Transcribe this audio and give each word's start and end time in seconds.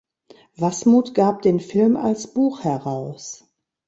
Wasmuth 0.55 1.13
gab 1.13 1.43
den 1.43 1.59
Film 1.59 1.95
als 1.95 2.25
Buch 2.33 2.63
heraus. 2.63 3.45